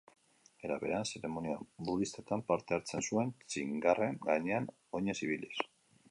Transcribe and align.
Era 0.67 0.75
berean, 0.83 1.03
zeremonia 1.09 1.57
budistetan 1.89 2.41
parte 2.47 2.75
hartzen 2.77 3.05
zuen, 3.11 3.33
txingarren 3.55 4.17
gainean 4.25 4.67
oinez 5.01 5.17
ibiliz. 5.29 5.67